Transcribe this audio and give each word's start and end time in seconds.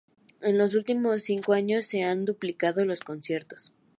En 0.41 0.57
los 0.57 0.73
últimos 0.73 1.21
cinco 1.21 1.53
años, 1.53 1.85
se 1.85 2.01
han 2.01 2.25
duplicado 2.25 2.83
los 2.85 3.01
conciertos 3.01 3.71